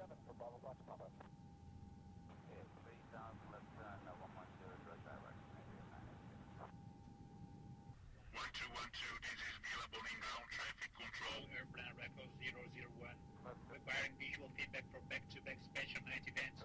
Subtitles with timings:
[0.00, 1.04] 7 for Bravo Box Papa.
[1.04, 5.76] Okay, 3000 left turn, uh, 110 direct direction, maybe
[8.32, 11.44] 1212, this is Billabong inbound traffic control.
[11.52, 13.12] Airplane record 001.
[13.68, 16.64] Requiring visual feedback for back-to-back special night events.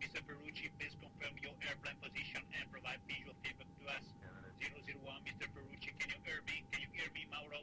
[0.00, 0.24] Mr.
[0.24, 4.08] Ferrucci, please confirm your airplane position and provide visual feedback to us.
[4.56, 5.44] 001, Mr.
[5.52, 6.64] Ferrucci, can you hear me?
[6.72, 7.60] Can you hear me, Mauro?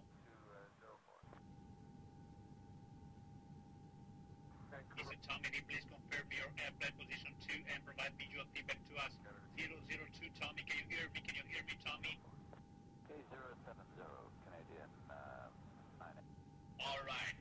[4.96, 5.15] Mr.
[5.26, 9.14] Tommy, please confirm your airplane position 2 and provide visual feedback to us.
[9.58, 11.20] 002, Tommy, can you hear me?
[11.26, 12.14] Can you hear me, Tommy?
[13.10, 14.06] K070,
[14.46, 15.50] Canadian, uh,
[16.00, 16.10] 9
[16.86, 17.35] All right,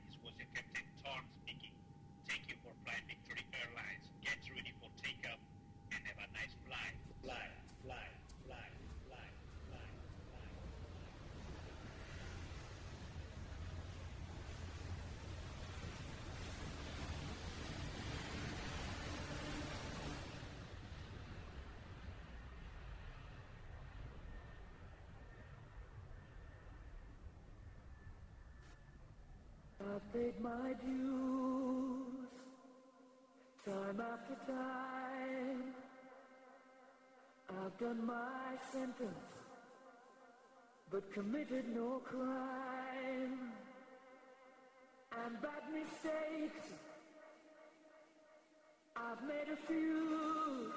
[30.15, 32.29] paid my dues
[33.67, 35.75] time after time.
[37.51, 39.27] I've done my sentence,
[40.91, 43.53] but committed no crime.
[45.25, 46.69] And bad mistakes,
[48.97, 50.73] I've made a few.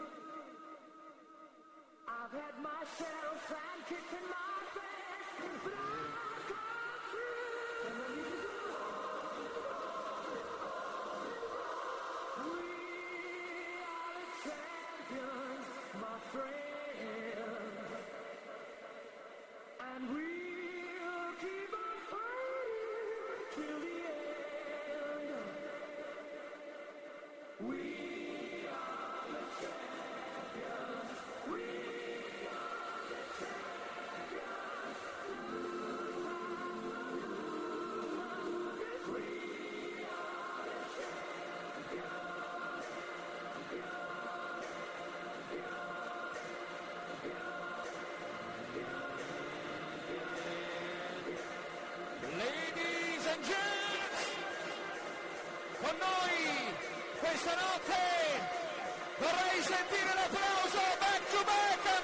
[2.08, 6.07] I've had myself sand kicked in my face, but I've
[16.32, 16.54] friend.
[19.80, 20.27] And we'll
[57.48, 57.96] questa notte
[59.20, 61.97] vorrei sentire l'applauso back to back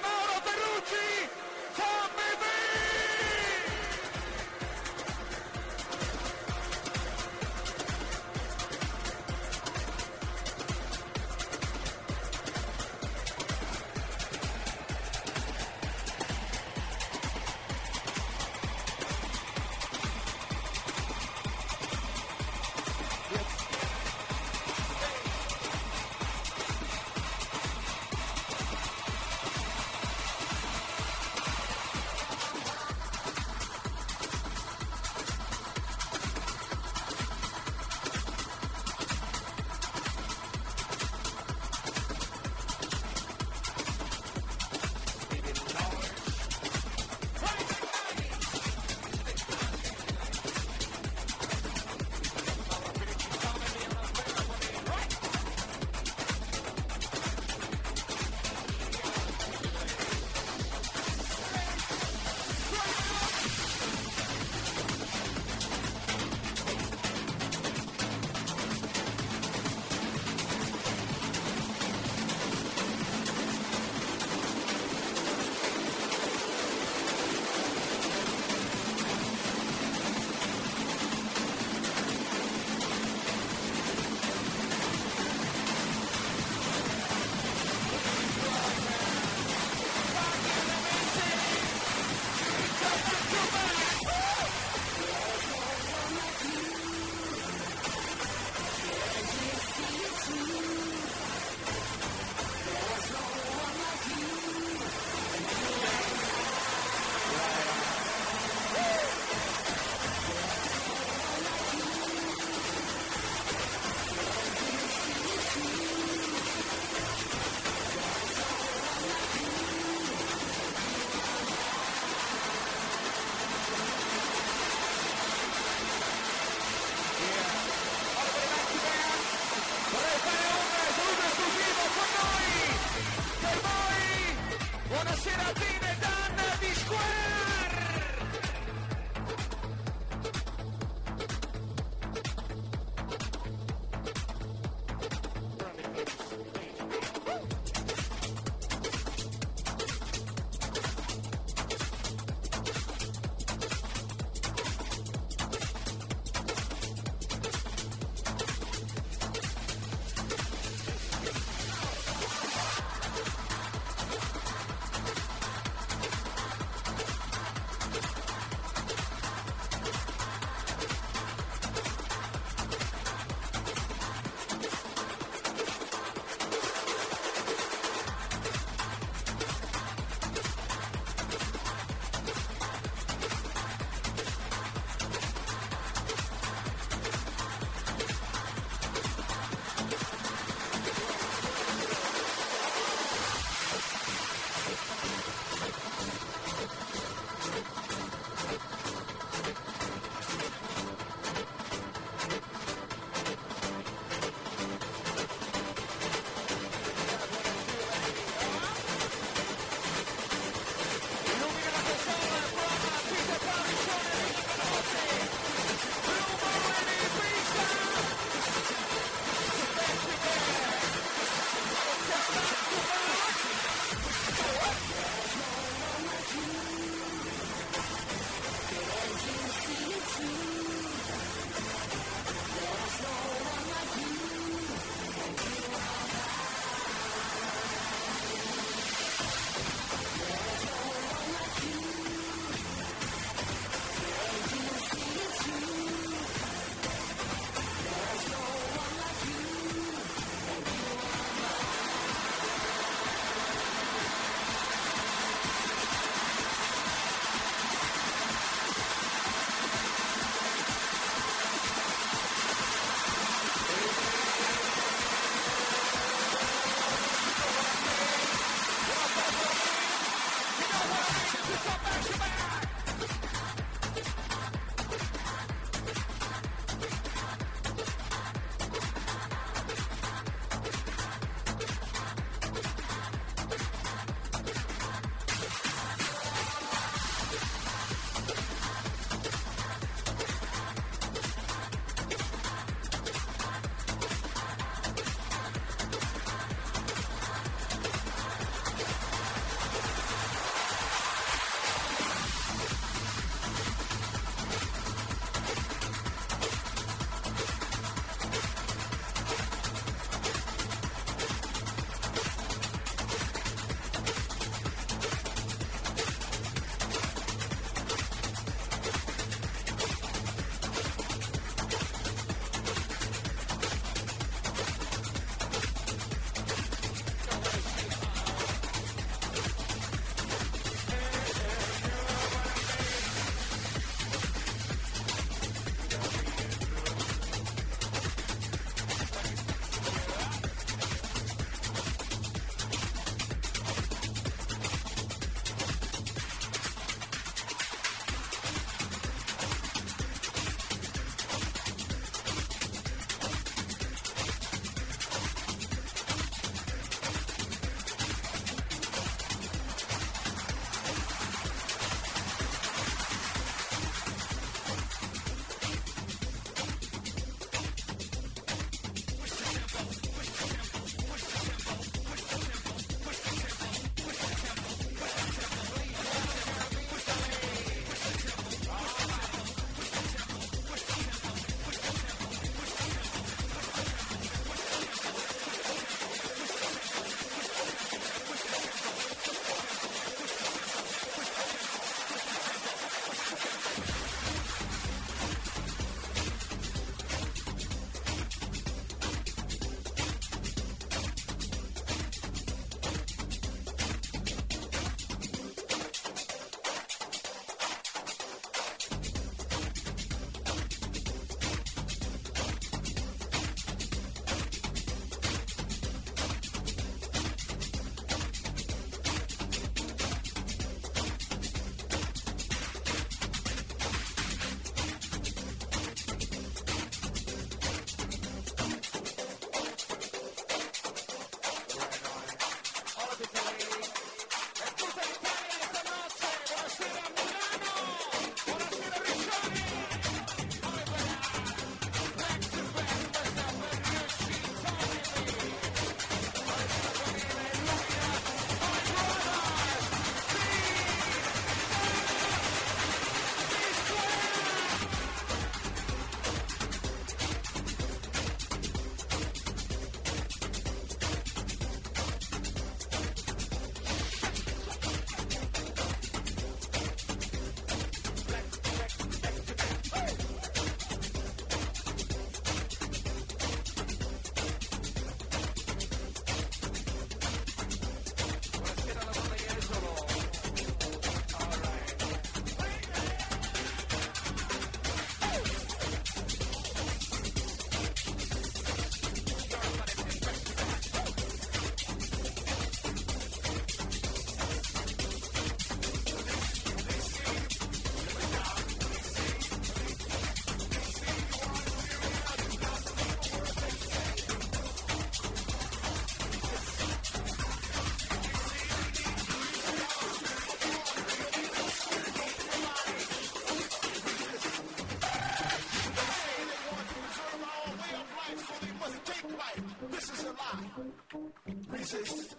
[521.69, 522.35] Resist.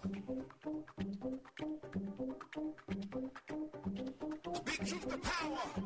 [4.54, 5.83] Speak truth to power.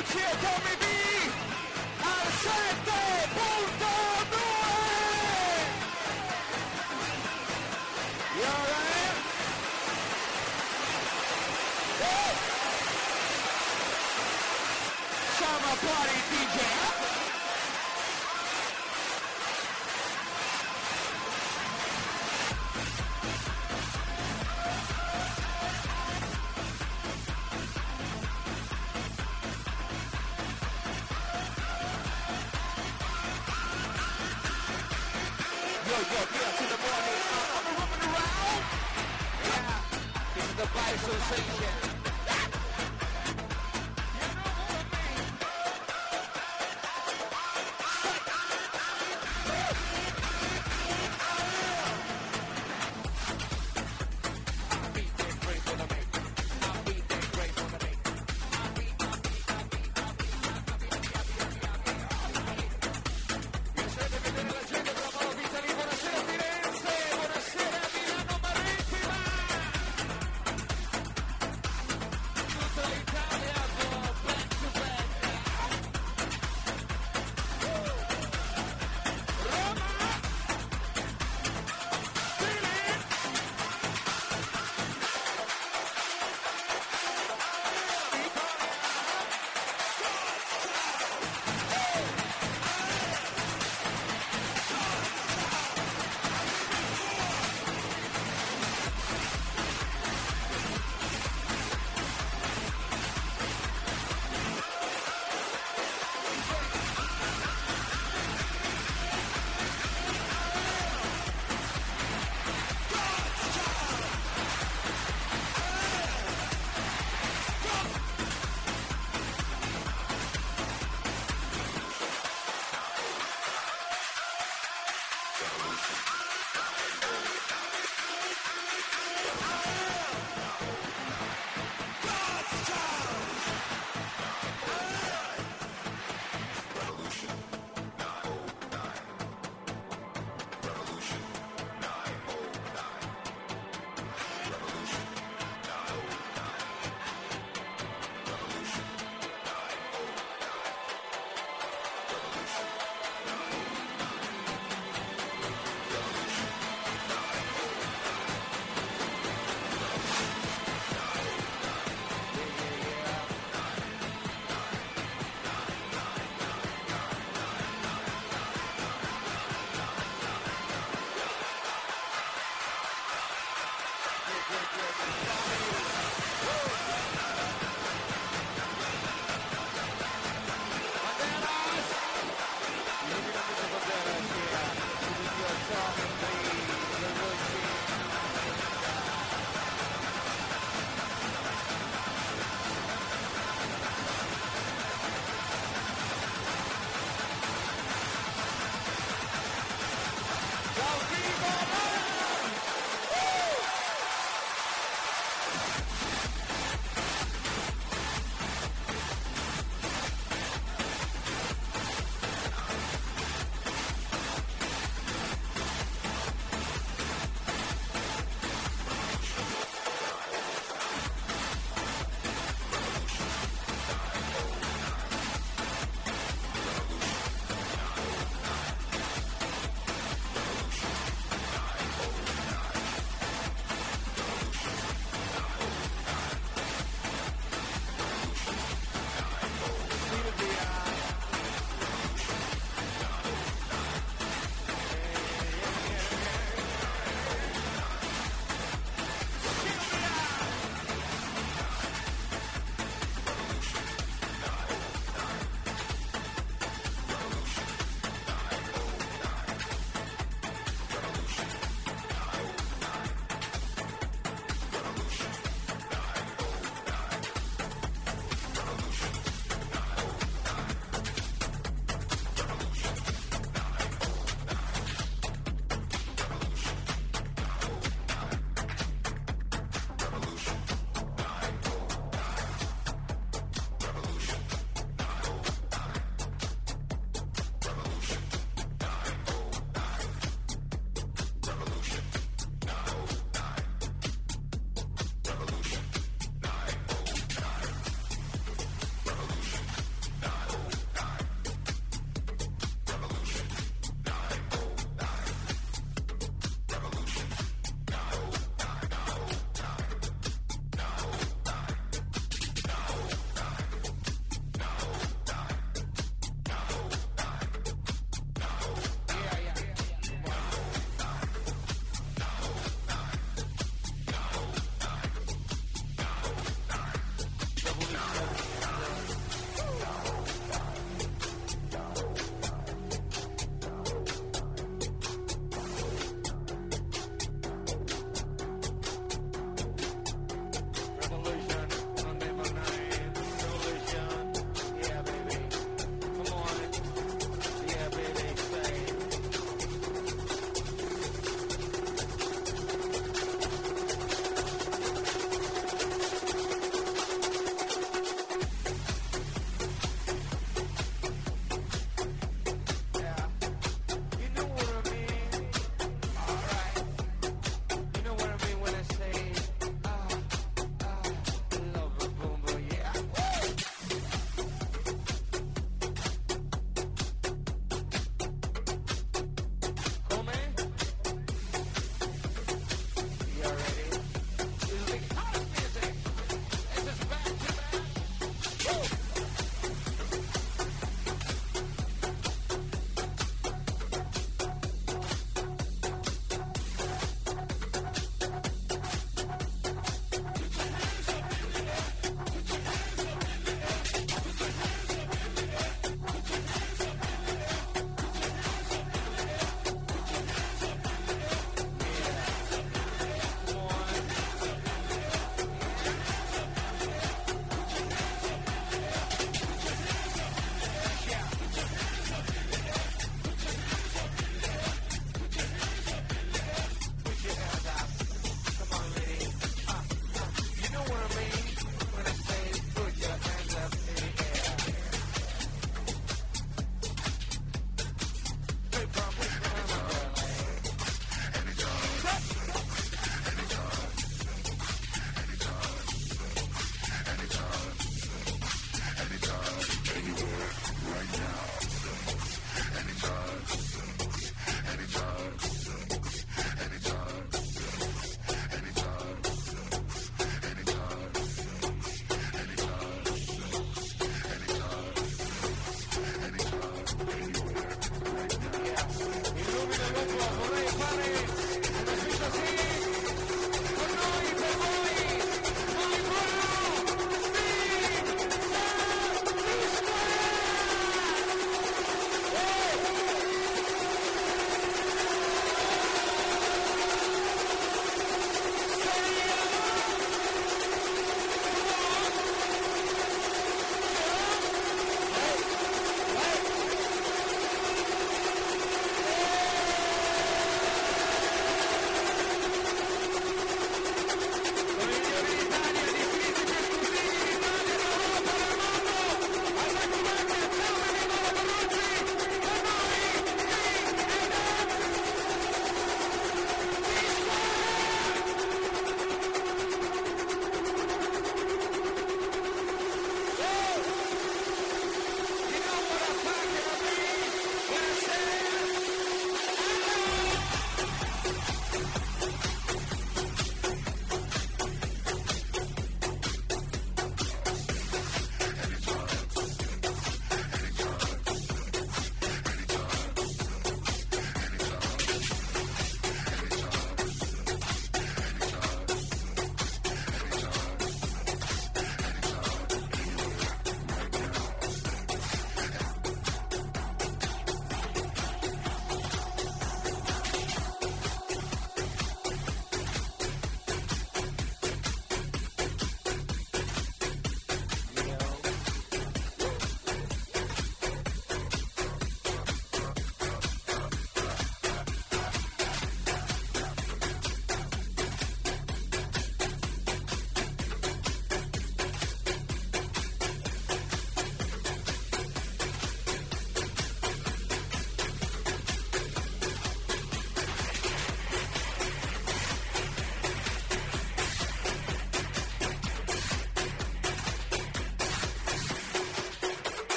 [0.00, 0.89] Mauro Ferrucci e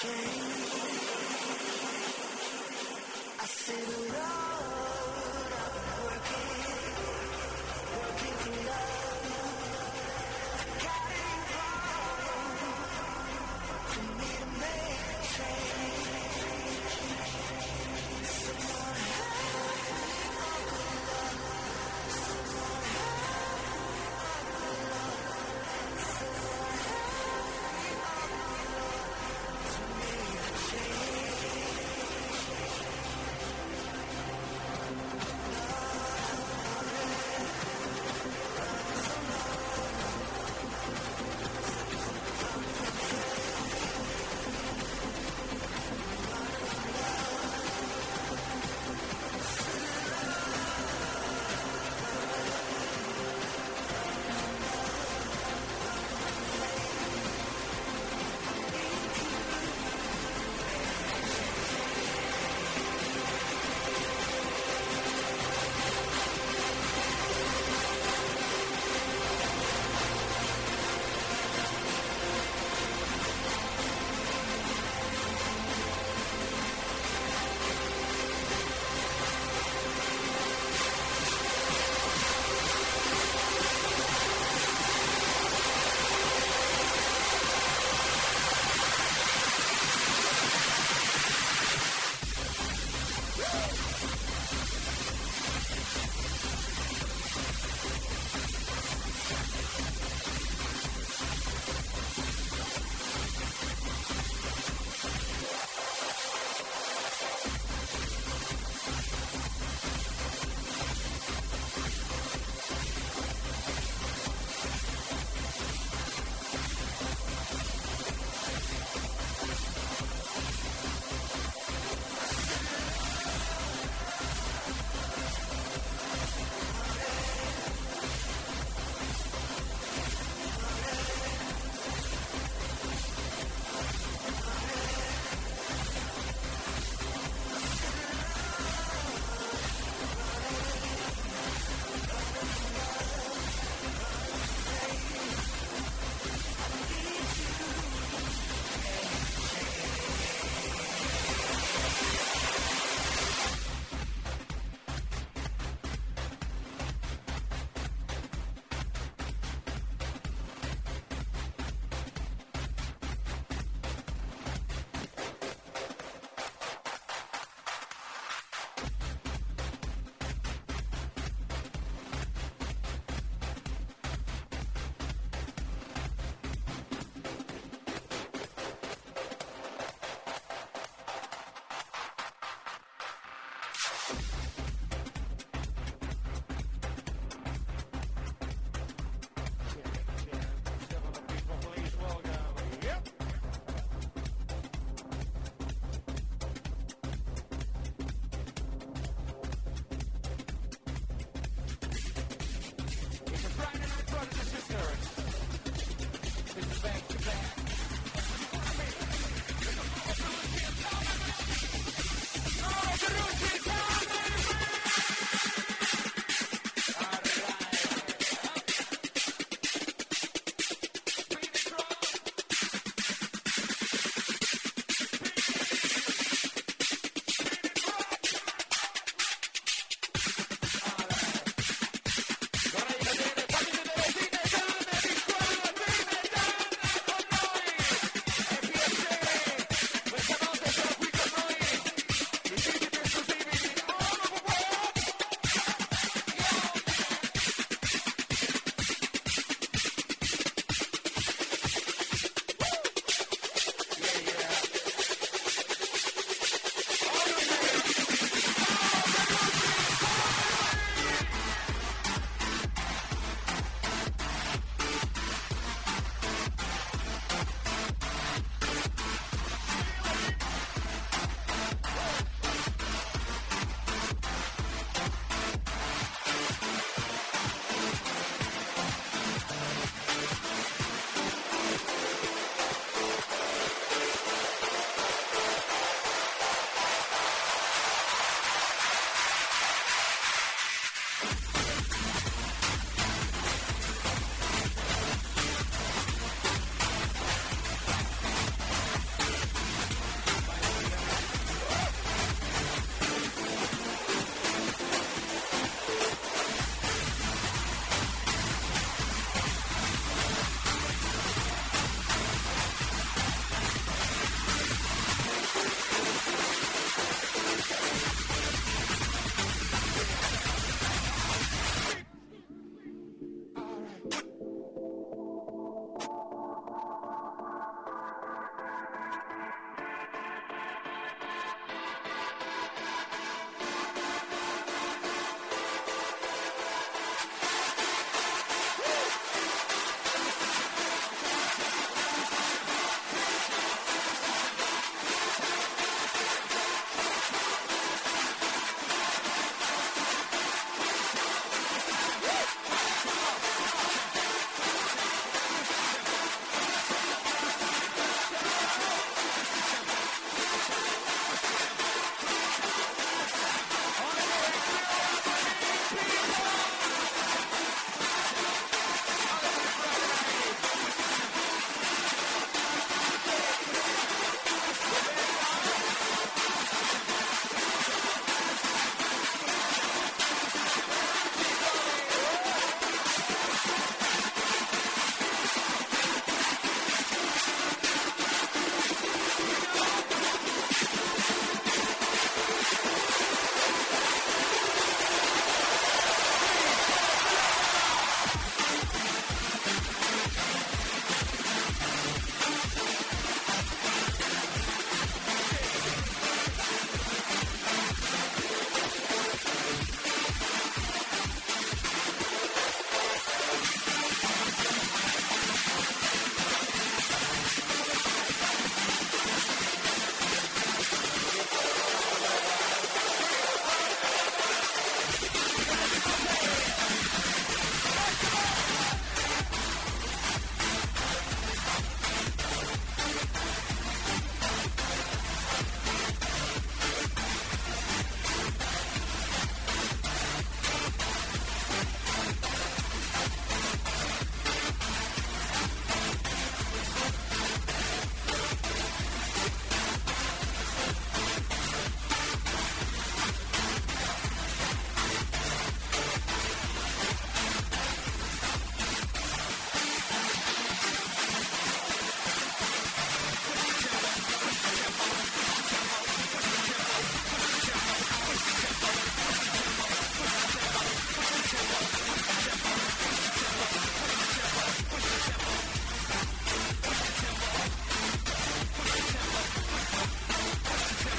[0.00, 0.37] change.